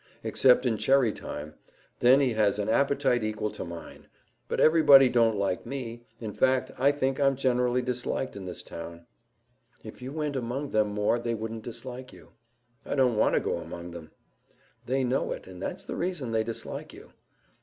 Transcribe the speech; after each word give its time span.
"Except 0.23 0.65
in 0.65 0.77
cherry 0.77 1.13
time. 1.13 1.53
Then 1.99 2.21
he 2.21 2.33
has 2.33 2.57
an 2.57 2.67
appetite 2.67 3.23
equal 3.23 3.51
to 3.51 3.63
mine. 3.63 4.07
But 4.47 4.59
everybody 4.59 5.09
don't 5.09 5.37
like 5.37 5.63
me. 5.63 6.07
In 6.19 6.33
fact, 6.33 6.71
I 6.79 6.91
think 6.91 7.19
I'm 7.19 7.35
generally 7.35 7.83
disliked 7.83 8.35
in 8.35 8.43
this 8.45 8.63
town." 8.63 9.05
"If 9.83 10.01
you 10.01 10.11
went 10.11 10.35
among 10.35 10.71
them 10.71 10.87
more 10.87 11.19
they 11.19 11.35
wouldn't 11.35 11.63
dislike 11.65 12.11
you." 12.13 12.31
"I 12.83 12.95
don't 12.95 13.15
want 13.17 13.35
to 13.35 13.39
go 13.39 13.57
among 13.59 13.91
them." 13.91 14.09
"They 14.87 15.03
know 15.03 15.33
it, 15.33 15.45
and 15.45 15.61
that's 15.61 15.83
the 15.83 15.95
reason 15.95 16.31
they 16.31 16.43
dislike 16.43 16.93
you." 16.93 17.11